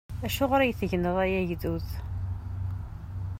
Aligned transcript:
Acuɣeṛ 0.25 0.61
i 0.63 0.73
tegneḍ 0.79 1.17
ay 1.23 1.33
agdud? 1.39 1.87